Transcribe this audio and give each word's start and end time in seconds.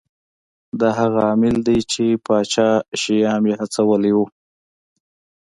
دا 0.79 0.89
هغه 0.99 1.19
عامل 1.29 1.55
دی 1.67 1.79
چې 1.91 2.05
پاچا 2.25 2.69
شیام 3.01 3.41
یې 3.49 3.55
هڅولی 3.61 4.11
و. 4.15 4.19